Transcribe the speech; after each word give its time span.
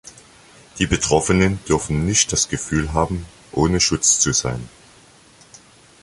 Die 0.79 0.87
Betroffenen 0.87 1.59
dürfen 1.69 2.07
nicht 2.07 2.33
das 2.33 2.49
Gefühl 2.49 2.91
haben, 2.93 3.23
ohne 3.51 3.79
Schutz 3.79 4.17
zu 4.19 4.33
sein. 4.33 4.67